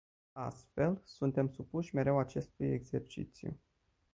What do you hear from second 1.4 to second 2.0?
supuși